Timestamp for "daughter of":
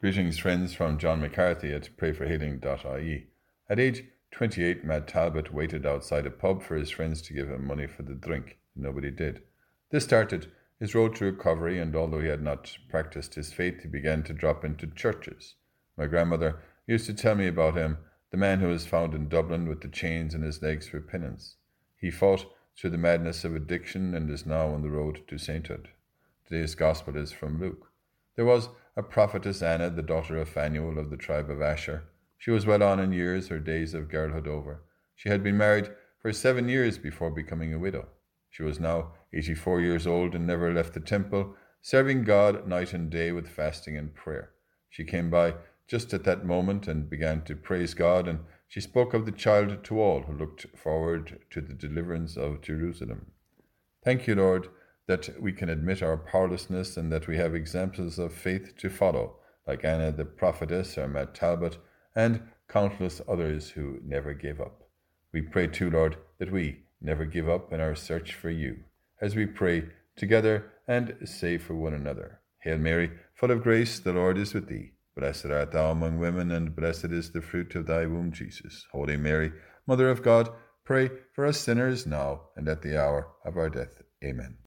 30.00-30.48